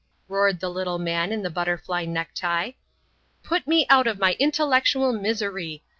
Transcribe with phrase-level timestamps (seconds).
[0.27, 2.71] roared the little man in the butterfly necktie.
[3.43, 5.83] "Put me out of my intellectual misery.